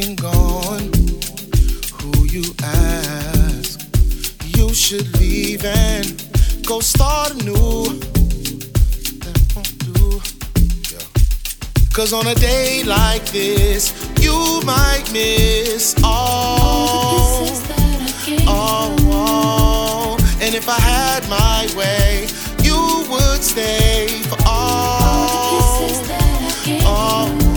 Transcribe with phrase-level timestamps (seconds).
[0.00, 0.78] depending on
[1.98, 3.80] who you ask.
[4.56, 6.06] You should leave and
[6.64, 7.98] go start anew.
[9.24, 10.20] That won't do.
[11.92, 16.60] Cause on a day like this, you might miss all.
[16.60, 20.16] All, the all, all.
[20.40, 22.28] And if I had my way,
[22.62, 25.58] you would stay for all.
[26.86, 27.26] All.
[27.28, 27.47] the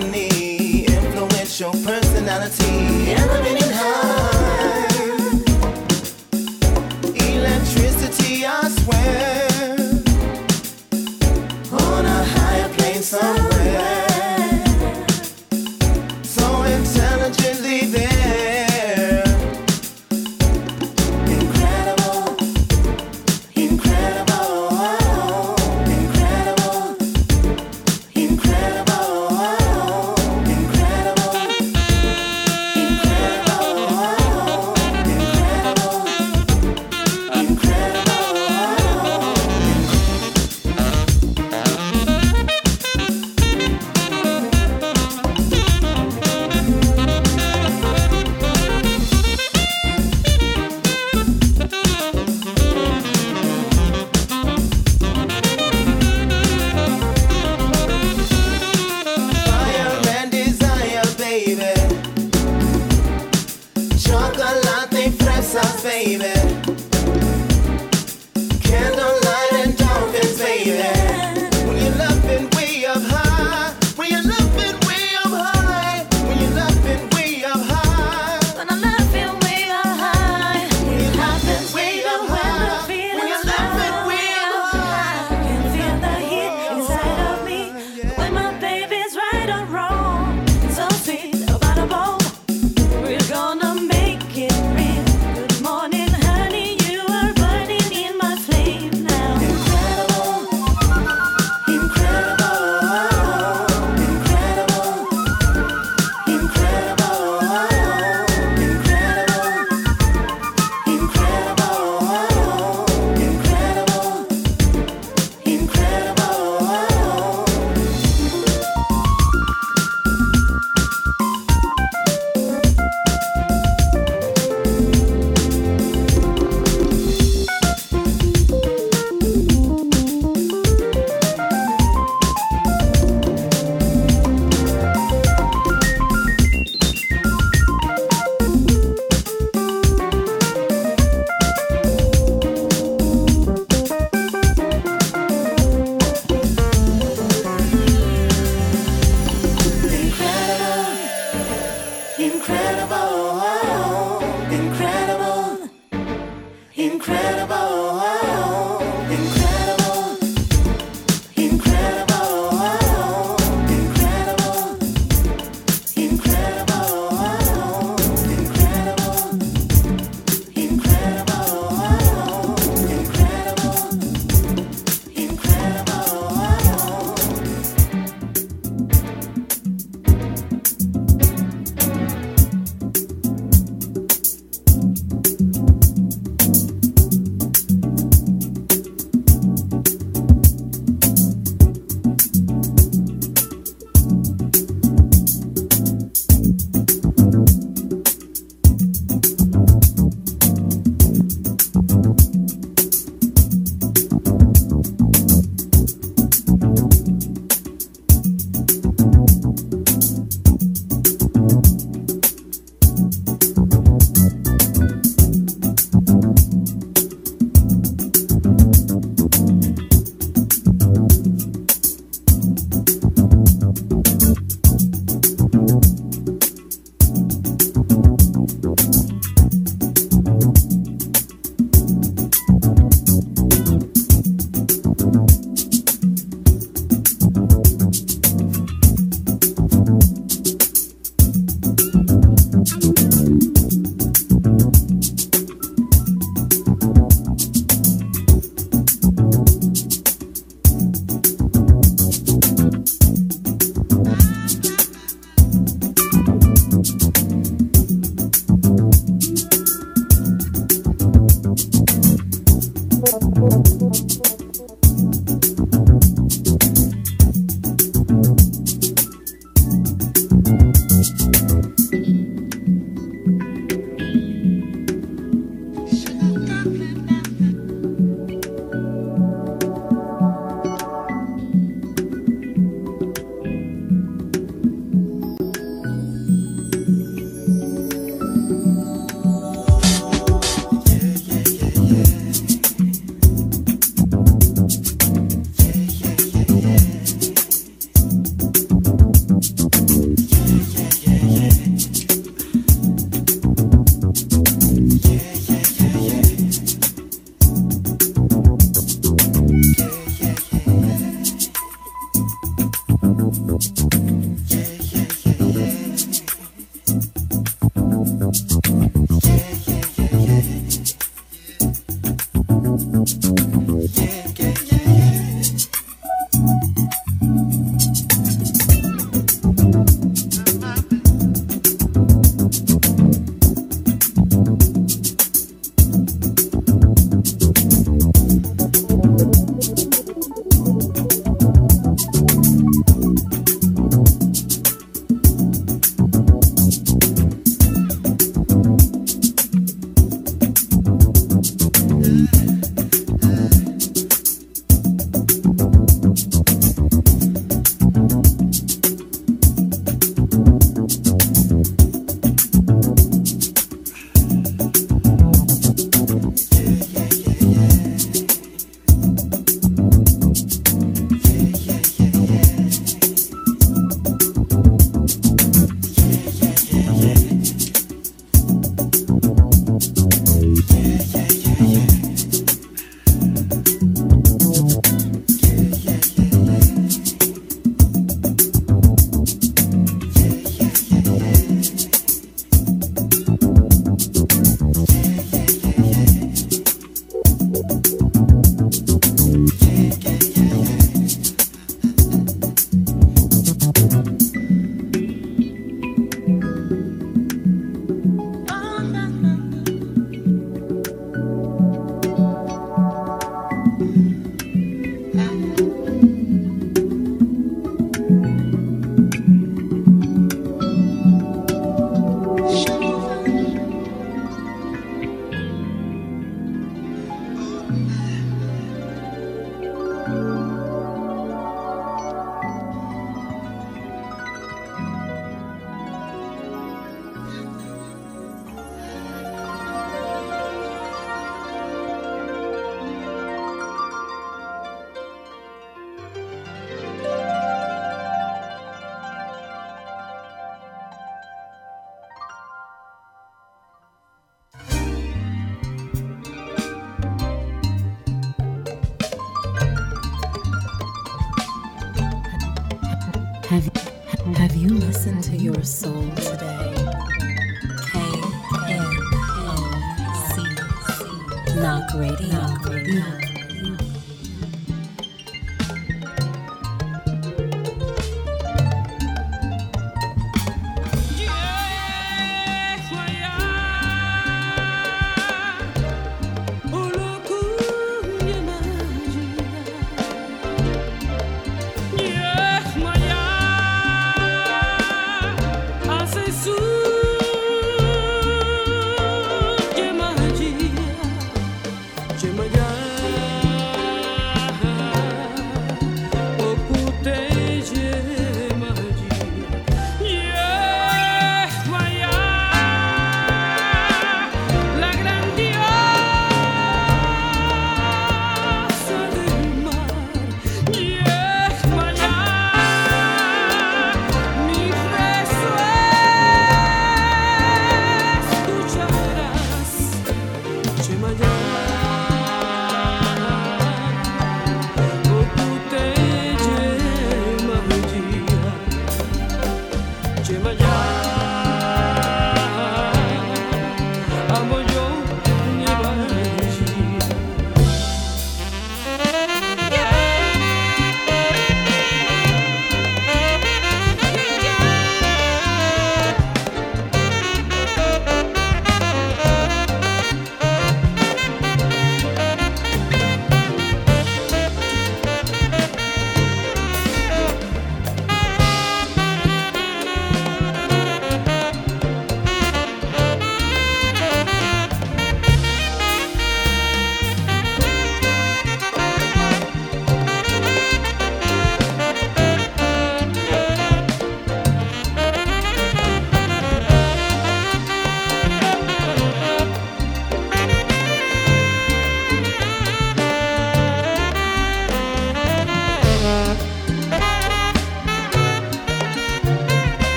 [0.00, 2.99] money, influential personality.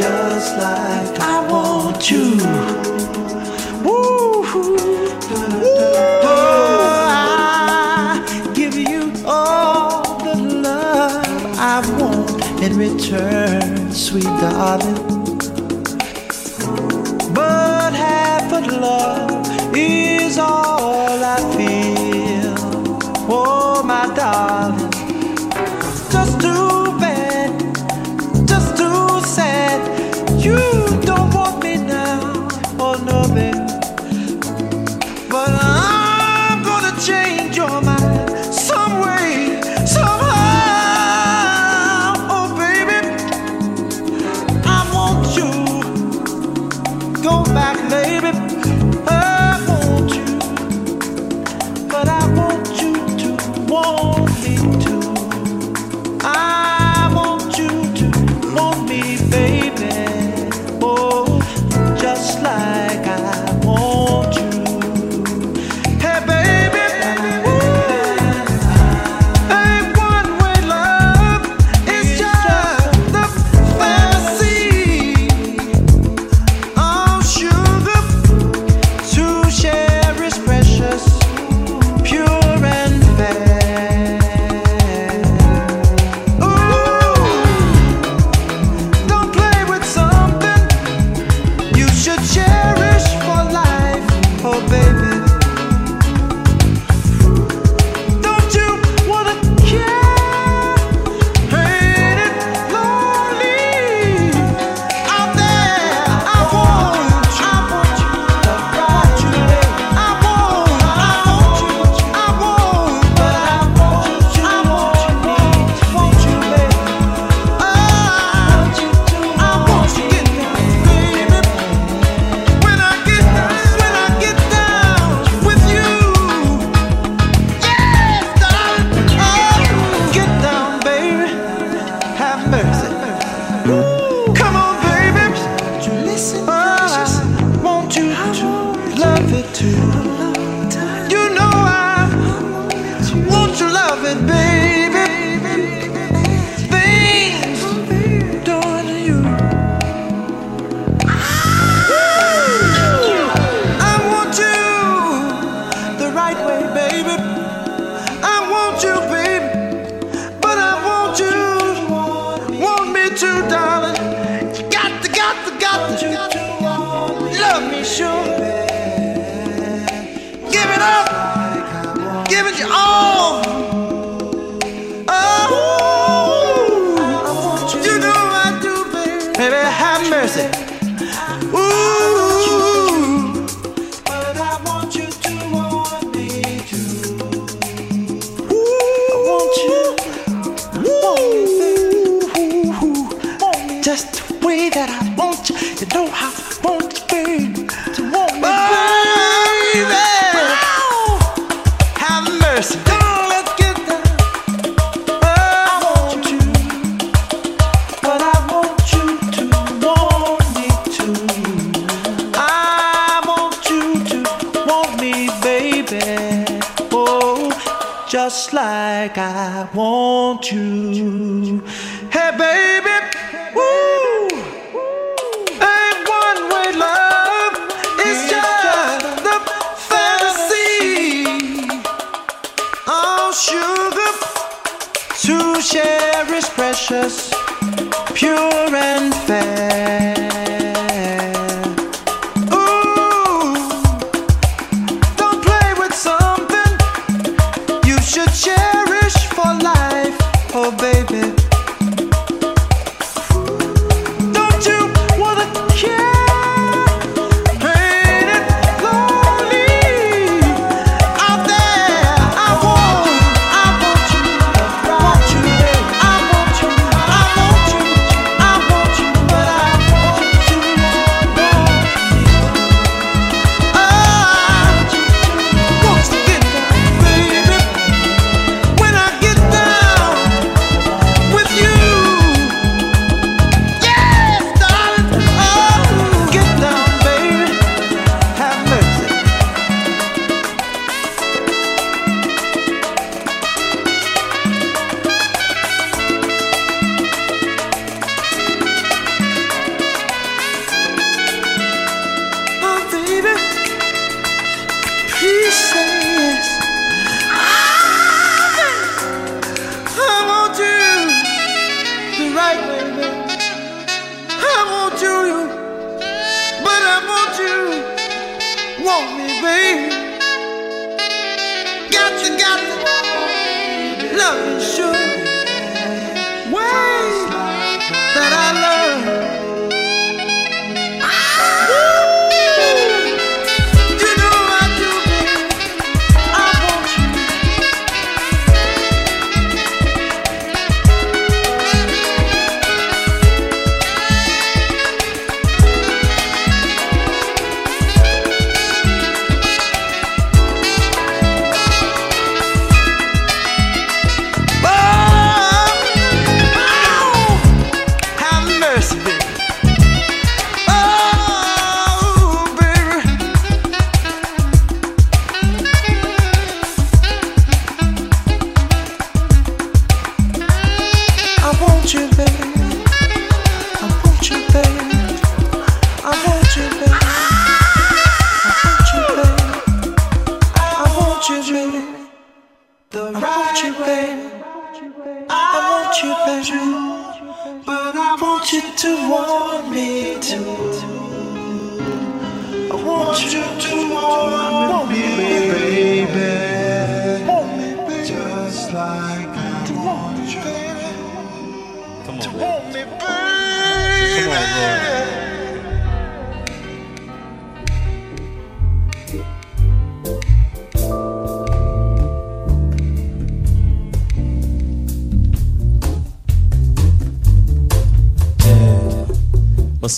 [0.00, 2.38] just like I want you.
[3.84, 4.42] Oh,
[6.24, 8.22] I
[8.54, 11.26] give you all the love
[11.58, 15.09] I want in return, sweet darling.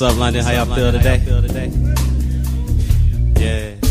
[0.02, 0.44] What's up, London?
[0.44, 1.70] How y'all feel today?
[3.38, 3.81] Yeah.